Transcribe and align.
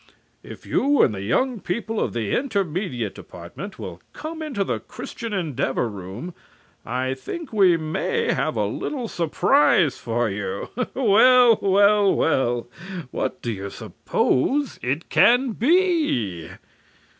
'If 0.41 0.65
you 0.65 1.03
and 1.03 1.13
the 1.13 1.21
young 1.21 1.59
people 1.59 1.99
of 1.99 2.11
the 2.13 2.35
Intermediate 2.35 3.13
Department 3.13 3.77
will 3.77 4.01
come 4.13 4.41
into 4.41 4.63
the 4.63 4.79
Christian 4.79 5.31
Endeavor 5.31 5.87
room, 5.87 6.33
I 6.83 7.13
think 7.13 7.53
we 7.53 7.77
may 7.77 8.33
have 8.33 8.55
a 8.55 8.65
little 8.65 9.07
surprise 9.07 9.99
for 9.99 10.27
you...' 10.27 10.69
Well, 10.95 11.59
well, 11.61 12.15
well! 12.15 12.67
What 13.11 13.43
do 13.43 13.51
you 13.51 13.69
suppose 13.69 14.79
it 14.81 15.09
can 15.09 15.51
be? 15.51 16.49